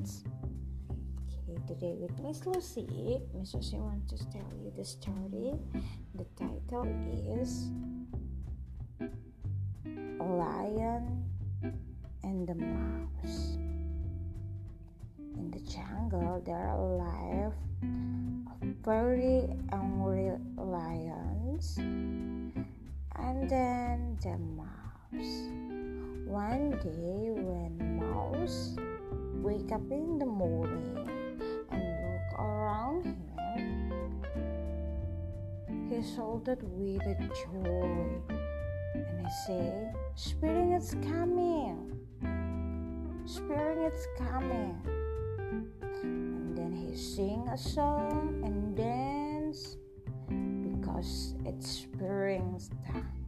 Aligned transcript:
lions. 0.00 0.24
Okay, 1.48 1.60
today 1.66 1.94
with 1.98 2.18
Miss 2.20 2.46
Lucy. 2.46 3.20
Miss 3.34 3.54
Lucy 3.54 3.76
wants 3.76 4.12
to 4.12 4.30
tell 4.30 4.50
you 4.62 4.72
the 4.76 4.84
story. 4.84 5.54
The 6.14 6.24
title 6.36 6.86
is 7.40 7.70
A 10.20 10.24
Lion 10.24 11.24
and 12.22 12.48
the 12.48 12.54
Mouse. 12.54 13.56
In 15.18 15.50
the 15.50 15.60
jungle, 15.60 16.42
there 16.44 16.56
are 16.56 16.78
alive 16.78 17.52
very 18.84 19.48
angry 19.72 20.32
lions 20.56 21.76
and 21.78 23.48
then 23.48 24.16
the 24.22 24.36
mouse. 24.56 25.50
One 26.26 26.70
day 26.82 27.30
when 27.34 27.98
mouse 27.98 28.76
wake 29.42 29.72
up 29.72 29.90
in 29.90 30.18
the 30.18 30.26
morning 30.26 31.08
and 31.70 31.82
look 31.82 32.38
around 32.38 33.04
him, 33.56 34.22
he 35.88 36.02
shouted 36.14 36.58
with 36.62 37.18
joy 37.34 38.06
and 38.94 39.20
he 39.20 39.26
say, 39.46 39.92
Spring 40.14 40.72
is 40.72 40.94
coming, 41.02 41.98
spring 43.24 43.78
is 43.82 44.06
coming. 44.18 44.76
And 46.02 46.56
then 46.56 46.72
he 46.72 46.96
sing 46.96 47.48
a 47.52 47.56
song 47.56 48.42
and 48.44 48.76
dance 48.76 49.76
because 50.28 51.34
it's 51.46 51.68
spring 51.70 52.60
time 52.86 53.20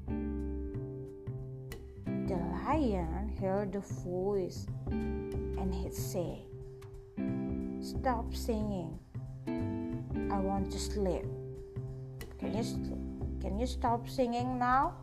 the 2.27 2.35
lion 2.35 3.22
heard 3.43 3.73
the 3.73 3.81
voice 4.07 4.67
and 4.87 5.75
he 5.75 5.91
said, 5.91 6.39
Stop 7.83 8.33
singing. 8.33 8.97
I 10.31 10.39
want 10.39 10.71
to 10.71 10.79
sleep. 10.79 11.27
Can 12.39 12.55
you, 12.55 12.63
can 13.41 13.59
you 13.59 13.67
stop 13.67 14.09
singing 14.09 14.61
now? 14.61 14.95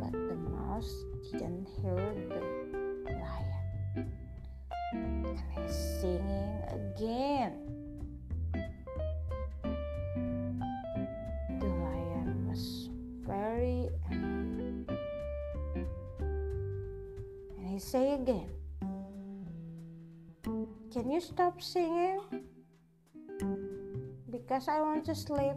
But 0.00 0.12
the 0.12 0.36
mouse 0.48 1.04
didn't 1.32 1.68
hear 1.82 2.14
the 2.32 3.12
lion. 3.12 4.10
And 4.94 5.38
he's 5.54 5.76
singing 6.00 6.62
again. 6.72 7.52
Say 17.78 18.14
again, 18.14 18.50
Can 20.92 21.10
you 21.10 21.20
stop 21.20 21.62
singing? 21.62 22.18
Because 24.28 24.66
I 24.66 24.80
want 24.80 25.04
to 25.04 25.14
sleep. 25.14 25.54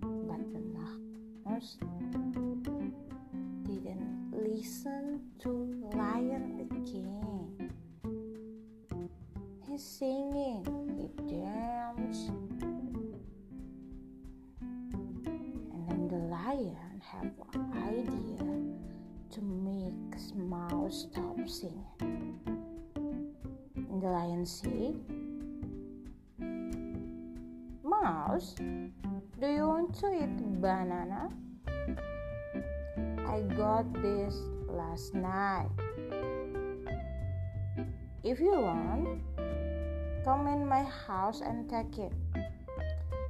But 0.00 0.40
the 0.48 0.64
mouse 1.44 1.76
didn't 3.68 4.32
listen 4.32 5.20
to 5.40 5.50
lion 5.92 6.64
again. 6.64 7.70
He's 9.68 9.84
singing, 9.84 10.64
then 16.56 17.02
have 17.02 17.32
an 17.54 17.66
idea 17.82 18.46
to 19.30 19.40
make 19.42 20.36
mouse 20.36 21.08
stop 21.10 21.36
singing. 21.48 22.38
The 24.00 24.06
lion 24.06 24.46
said, 24.46 24.94
Mouse, 27.82 28.54
do 28.54 29.46
you 29.46 29.66
want 29.66 29.98
to 29.98 30.06
eat 30.14 30.60
banana? 30.60 31.28
I 33.26 33.40
got 33.56 33.92
this 33.94 34.36
last 34.68 35.14
night. 35.14 35.70
If 38.22 38.38
you 38.38 38.52
want, 38.52 39.20
come 40.24 40.46
in 40.46 40.68
my 40.68 40.84
house 40.84 41.40
and 41.40 41.68
take 41.68 41.98
it 41.98 42.12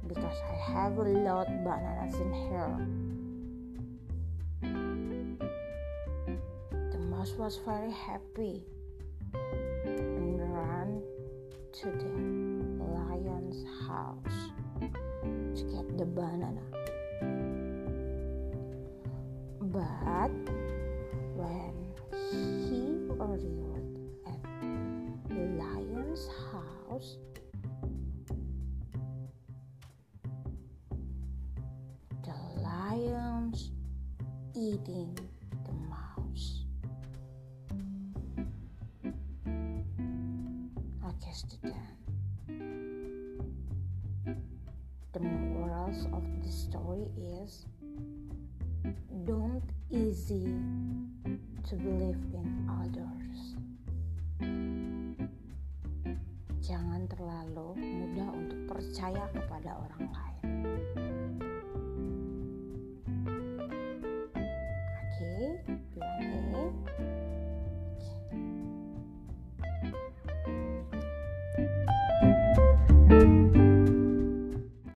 because 0.07 0.37
I 0.51 0.71
have 0.71 0.97
a 0.97 1.03
lot 1.03 1.47
bananas 1.63 2.15
in 2.15 2.31
here. 2.31 3.04
The 7.25 7.41
was 7.41 7.59
very 7.65 7.91
happy 7.91 8.63
and 9.33 10.39
ran 10.39 11.01
to 11.73 11.85
the 11.89 12.85
lion's 12.85 13.65
house 13.87 14.51
to 14.79 15.63
get 15.63 15.97
the 15.97 16.05
banana. 16.05 16.61
But 19.59 20.29
when 21.33 21.73
he 22.29 23.09
arrived 23.19 23.97
at 24.27 24.41
the 25.27 25.41
lion's 25.57 26.29
house, 26.51 27.17
the 32.23 32.61
lions 32.61 33.71
eating 34.53 35.17
The 41.15 41.73
The 45.13 45.19
morals 45.23 46.07
of 46.11 46.23
the 46.43 46.51
story 46.51 47.07
is 47.15 47.65
don't 49.23 49.63
easy 49.89 50.51
to 51.63 51.73
believe 51.79 52.19
in 52.35 52.47
others. 52.67 53.39
Jangan 56.59 57.07
terlalu 57.07 57.79
mudah 57.79 58.29
untuk 58.35 58.59
percaya 58.75 59.23
kepada 59.31 59.79
orang 59.79 60.11
lain. 60.11 60.24